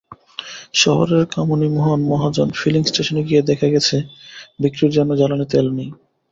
[0.73, 3.97] শহরের কামিনীমোহন মহাজন ফিলিং স্টেশনে গিয়ে দেখা গেছে,
[4.59, 5.89] বিক্রির জন্য জ্বালানি তেল নেই।